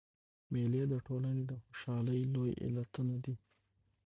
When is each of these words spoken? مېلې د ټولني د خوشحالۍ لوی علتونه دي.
مېلې 0.51 0.83
د 0.89 0.93
ټولني 1.07 1.43
د 1.51 1.53
خوشحالۍ 1.63 2.21
لوی 2.33 2.51
علتونه 2.65 3.15
دي. 3.23 3.35